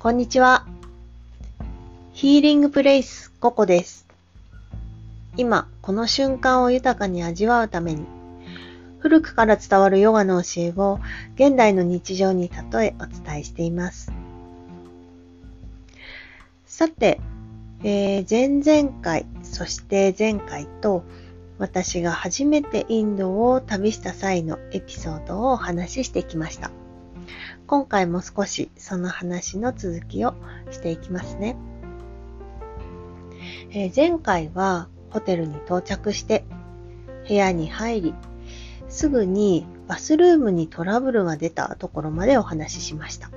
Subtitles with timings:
[0.00, 0.64] こんにちは。
[2.12, 4.06] ヒーリングプレイスココです。
[5.36, 8.06] 今、この瞬間を豊かに味わうために、
[9.00, 11.00] 古くから伝わるヨガの教えを
[11.34, 14.12] 現代の日常に例えお伝えしています。
[16.64, 17.20] さて、
[17.82, 21.02] えー、前々回、そして前回と
[21.58, 26.70] 私が初めてインドを旅した際のエピソードをお話ししてきました。
[27.68, 30.32] 今回も少しその話の続きを
[30.70, 31.54] していきますね。
[33.70, 36.46] えー、前回はホテルに到着して
[37.28, 38.14] 部屋に入り、
[38.88, 43.30] すぐにバスルームにトラブルが出たところまでお話ししました。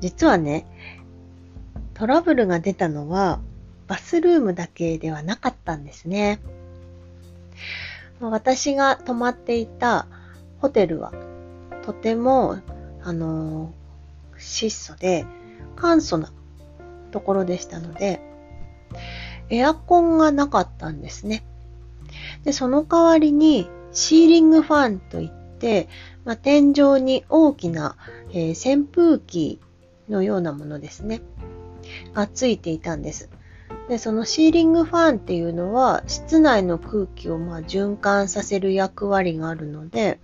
[0.00, 0.66] 実はね、
[1.92, 3.40] トラブルが出たのは
[3.88, 6.40] バスルームだけではなかったんですね。
[8.20, 10.06] 私が泊まっていた
[10.60, 11.12] ホテルは
[11.84, 12.60] とても、
[13.02, 13.74] あの
[14.38, 15.26] 質素で
[15.76, 16.32] 簡素な
[17.10, 18.22] ところでしたので、
[19.50, 21.44] エアコンがなかったんですね。
[22.44, 25.88] で、その代わりにシーリングファンといって、
[26.24, 27.96] まあ、天井に大きな、
[28.30, 29.60] えー、扇風機
[30.08, 31.20] のようなものですね。
[32.14, 33.28] がついていたんです。
[33.90, 40.18] で、そのシーリングファンっていうのは室内の空気をまあ循環させる役割があるので、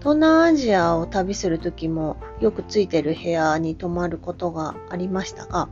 [0.00, 5.68] 東南アジアを旅する時もよくついてる部屋に泊まることがありましたが、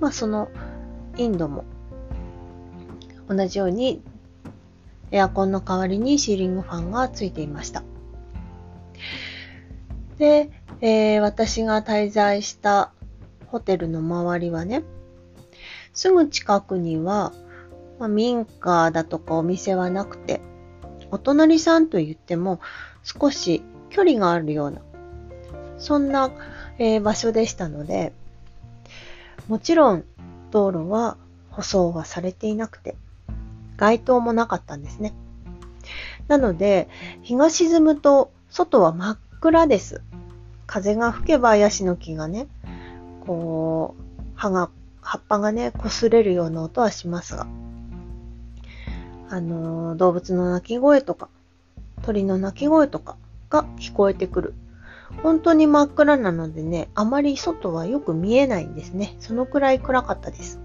[0.00, 0.50] まあその
[1.16, 1.64] インドも
[3.28, 4.02] 同じように
[5.10, 7.82] エアコンの代わりにシーリングファンがついていました。
[10.18, 12.92] で、えー、私が滞在した
[13.46, 14.82] ホテルの周りはね、
[15.94, 17.32] すぐ近くには、
[17.98, 20.40] まあ、民家だとかお店はなくて、
[21.10, 22.60] お隣さんと言っても
[23.08, 24.82] 少し距離があるような、
[25.78, 26.30] そんな、
[26.78, 28.12] えー、場所でしたので、
[29.48, 30.04] もちろん
[30.50, 31.16] 道路は
[31.50, 32.96] 舗装はされていなくて、
[33.78, 35.14] 街灯もなかったんですね。
[36.26, 36.88] なので、
[37.22, 40.02] 日が沈むと外は真っ暗です。
[40.66, 42.46] 風が吹けばヤシの木がね、
[43.26, 44.68] こう、葉が、
[45.00, 47.46] 葉っぱがね、擦れるような音はしますが、
[49.30, 51.30] あのー、動物の鳴き声とか、
[52.08, 53.18] 鳥の鳴き声とか
[53.50, 54.54] が聞こえてくる。
[55.22, 59.14] 本当に真っ暗なのでね、あまり外はよく見えないんですね。
[59.20, 60.58] そのくらい暗かったです。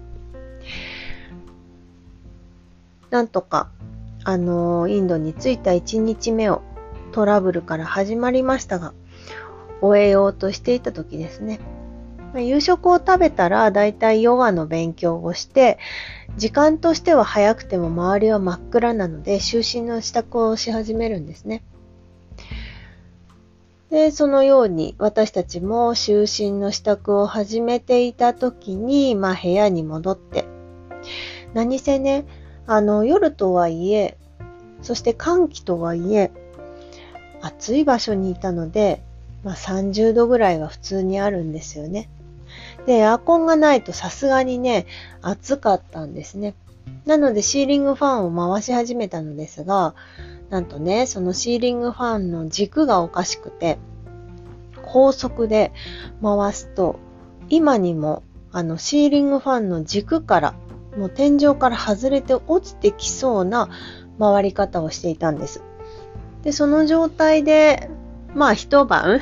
[3.10, 3.68] なんとか、
[4.24, 6.62] あのー、インドに着いた1日目を
[7.12, 8.94] トラブルから始まりましたが、
[9.82, 11.60] 終えようとしていた時ですね。
[12.40, 15.78] 夕食を食べたらだいたいヨガの勉強をして、
[16.36, 21.62] 時間としては早くても周りは真っ暗なので就寝の支度をし始めるんですね。
[23.90, 30.44] で、そのように私たちも就寝の支度を始めていた時に、まあ部屋に戻って、
[31.52, 32.24] 何せね、
[32.66, 34.16] あの夜とはいえ、
[34.82, 36.32] そして寒気とはいえ、
[37.40, 39.02] 暑い場所にいたので、
[39.44, 42.08] まあ30度ぐらいは普通にあるんですよね。
[42.86, 44.86] で、エアコンがないとさすがにね、
[45.22, 46.54] 暑かったんですね。
[47.06, 49.94] なのでシーリングファンを回し始めたのですが、
[50.50, 53.78] なんとね、そのシーリングファンの軸がおかしくて、
[54.82, 55.72] 高速で
[56.22, 56.96] 回すと、
[57.48, 58.22] 今にも
[58.52, 60.54] あのシーリングファンの軸から、
[60.96, 63.68] もう天井から外れて落ちてきそうな
[64.18, 65.62] 回り方をしていたんです。
[66.42, 67.90] で、その状態で、
[68.34, 69.20] まあ一晩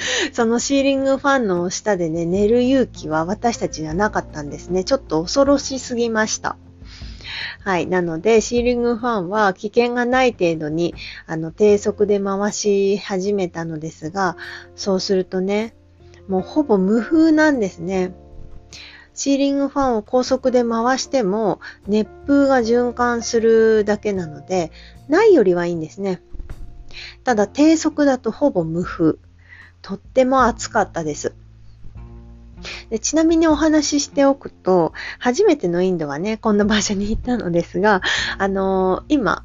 [0.32, 4.84] そのシーリングファンの下でね、寝る勇気は私たちにはなかったんですね。
[4.84, 6.56] ちょっと恐ろしすぎました。
[7.62, 7.86] はい。
[7.86, 10.94] なので、シーリングファンは危険がない程度に、
[11.26, 14.36] あの、低速で回し始めたのですが、
[14.76, 15.74] そうするとね、
[16.26, 18.14] もうほぼ無風なんですね。
[19.14, 24.70] シーリングファンを高速で回しても、熱風が循環するだけなので、
[25.08, 26.22] ないよりはいいんですね。
[27.24, 29.18] ただ、低速だとほぼ無風。
[29.82, 31.34] とっても暑かったです。
[32.90, 38.02] でちなみにお話ししておくと、初めてのインドはね、こんな場所に行ったのですが、
[38.38, 39.44] あのー、今、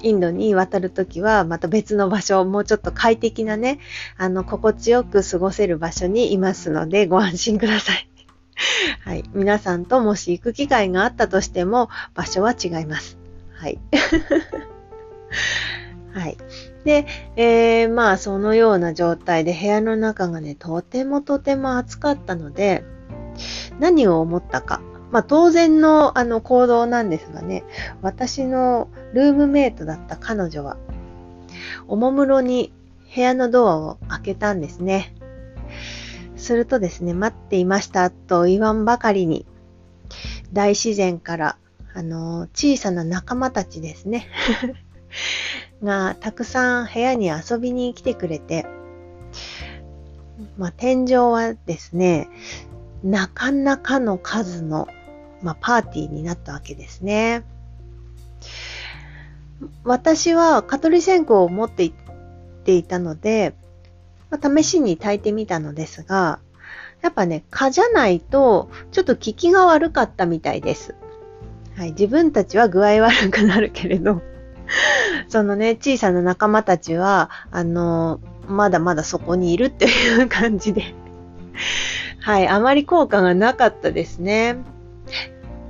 [0.00, 3.78] インドに渡るときは、また別の場所、もうちょっと快適なね、
[4.16, 8.08] あの、心地よく過ごせる場所にいますので、ご安心ください。
[9.04, 9.24] はい。
[9.32, 13.18] 皆さんともし行く機会があったとしても、場所は違います。
[13.54, 13.78] はい。
[16.14, 16.36] はい。
[16.88, 17.04] で、
[17.36, 22.82] えー、まあそのような状態で部屋の中がね、とてもとても暑かったので、
[23.78, 24.80] 何を思ったか。
[25.10, 27.62] まあ当然のあの行動なんですがね、
[28.00, 30.78] 私のルームメイトだった彼女は、
[31.88, 32.72] おもむろに
[33.14, 35.14] 部屋のドアを開けたんですね。
[36.36, 39.44] するとですね、待っていましたと言わんばかりに、
[40.54, 41.58] 大自然から、
[41.92, 44.26] あの、小さな仲間たちですね。
[45.82, 48.66] が、たくさん部屋に遊びに来てくれて、
[50.56, 52.28] まあ、天井はですね、
[53.02, 54.88] なかなかの数の、
[55.42, 57.44] まあ、パーティーになったわけですね。
[59.84, 61.92] 私は蚊取り線香を持っていっ
[62.64, 63.54] ていたので、
[64.30, 66.40] まあ、試しに炊いてみたのですが、
[67.02, 70.94] やっぱね、蚊じゃないと、ちょっと効きが悪かったみたいです。
[71.76, 74.20] はい、自分たちは具合悪くなるけれど、
[75.28, 80.94] そのね、小さな仲間たちは、あの、まだまだそこにいるっていう感じで
[82.20, 84.56] はい、あまり効果がなかったですね。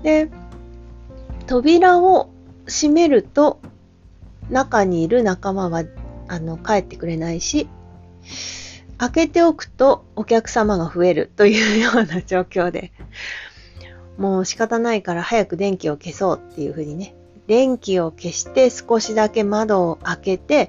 [0.02, 0.30] で、
[1.46, 2.30] 扉を
[2.66, 3.60] 閉めると、
[4.50, 5.84] 中にいる仲間は、
[6.28, 7.68] あの、帰ってくれないし、
[8.98, 12.92] 開けておくとお客様が増えるというような状況で、
[14.16, 17.14] もう仕方ないから早く電気を消そうっていうふうにね、
[17.48, 20.68] 電気を消して少しだけ窓を開けて、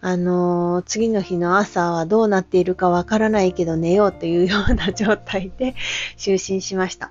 [0.00, 5.74] あのー、次の日の朝はどうなっているかわからないけど寝ようというような状態で
[6.16, 7.10] 就寝しました。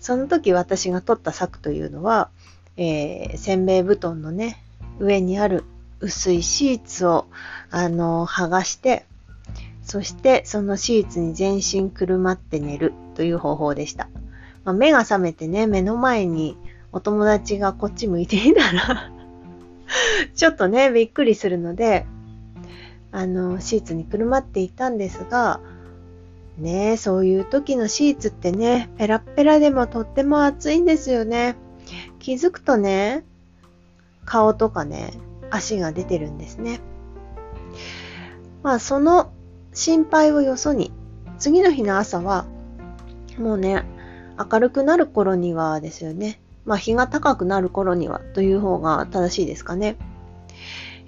[0.00, 2.30] その時私が取った策というのは、
[2.76, 4.60] えー、洗米布団のね、
[4.98, 5.64] 上にある
[6.00, 7.26] 薄いシーツを、
[7.70, 9.06] あのー、剥がして、
[9.84, 14.08] そしてそのシーツに全身くるまって寝るという方法でした。
[14.64, 16.58] まあ、目が覚めてね、目の前に
[16.96, 19.12] お友達がこっち向いていたら
[20.34, 22.06] ちょっとね、びっくりするので、
[23.12, 25.60] あの、シーツにくるまっていたんですが、
[26.56, 31.56] ねそういう時のシーツってね、ペラペラでもとっても暑いんですよね。
[32.18, 33.24] 気づくとね、
[34.24, 35.10] 顔とかね、
[35.50, 36.80] 足が出てるんですね。
[38.62, 39.32] まあ、その
[39.74, 40.92] 心配をよそに、
[41.38, 42.46] 次の日の朝は、
[43.38, 43.84] もうね、
[44.50, 46.40] 明るくなる頃にはですよね。
[46.66, 49.96] まあ、日が高くなる頃にはという方が正しいですかね。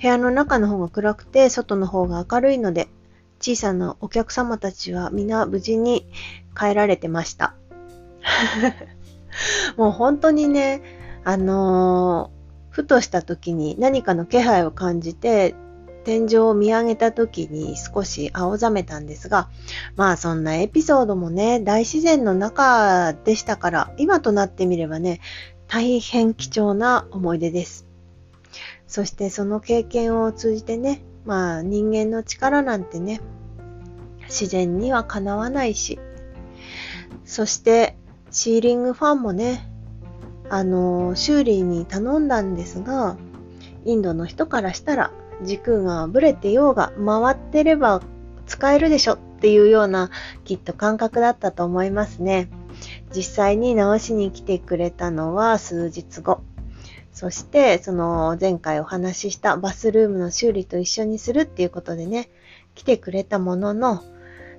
[0.01, 2.89] 部屋の中の方が暗くて、外の方が明るいので、
[3.41, 6.07] 小さなお客様たちは皆無事に
[6.57, 7.55] 帰られてました。
[9.77, 10.83] もう本当にね、
[11.25, 15.57] あのー、ふとした時に何かの気配を感じて、
[16.09, 19.51] 天井を見上げた時に少し青ざめたんですが、
[19.95, 25.21] まあそんなエピソードもね、大自然の中でしたから、今となってみればね、
[25.67, 27.87] 大変貴重な思い出です。
[28.87, 33.21] そしてその経験を通じてね、まあ人間の力なんてね、
[34.29, 36.01] 自然にはかなわないし、
[37.27, 37.99] そして
[38.31, 39.71] シーリングファンもね、
[40.49, 43.19] あの、修理に頼んだんですが、
[43.85, 45.13] インドの人からしたら
[45.43, 48.03] 軸がぶれてようが回ってれば
[48.47, 50.11] 使えるでしょっていうような
[50.45, 52.49] きっと感覚だったと思いますね。
[53.15, 56.41] 実際に直しに来てくれたのは数日後。
[57.13, 62.31] そして、その前回お話ししたバスルームの修理と一緒にするっていうことでね、
[62.75, 64.05] 来てくれたものの、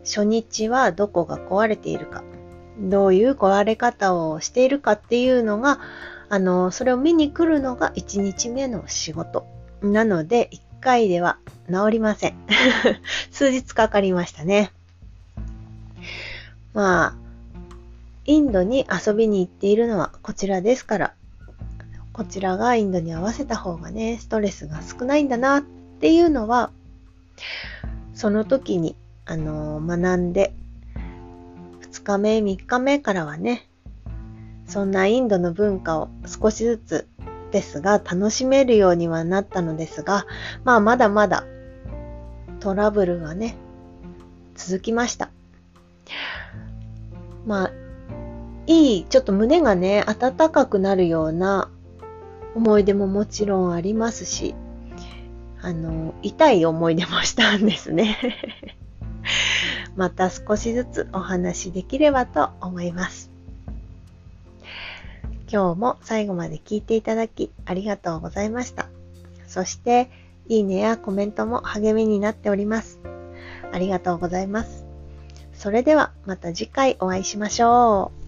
[0.04, 2.24] 初日はどこが壊れているか、
[2.78, 5.80] どういう壊れ方をしているかっていうのが、
[6.28, 9.46] あの、それを見に来るのが1日目の仕事。
[9.82, 10.50] なので、
[10.80, 11.38] 回では
[11.68, 12.36] 治りません。
[13.32, 14.72] 数日かかりましたね。
[16.74, 17.16] まあ、
[18.26, 21.14] インドに遊びに行っているのはこちらですから、
[22.14, 26.72] こちらがインドに合わせた方がね、ストレスが少ないんだなっていうのは、
[28.14, 30.54] その時に、あの学んで、
[31.82, 33.68] 2日目、3日目からはね、
[34.68, 37.08] そんなインドの文化を少しずつ
[37.52, 40.26] ですが、楽しめるようにはなったのですが、
[40.64, 41.46] まあまだまだ
[42.60, 43.56] トラブルはね、
[44.56, 45.30] 続きました。
[47.46, 47.72] まあ、
[48.68, 51.72] いい、ちょっと胸がね、温かくなるような
[52.56, 54.54] 思い出ももちろんありますし、
[55.62, 58.18] あの、痛い思い出もしたんですね。
[59.96, 63.29] また少しずつお話できればと思います。
[65.52, 68.88] 今日も最後まで聞いていただきありがとうございました。
[69.48, 70.12] そして、
[70.48, 73.00] いいねやコメントも励みになっております。
[73.72, 74.86] ありがとうございます。
[75.54, 78.19] それではまた次回お会いしましょう。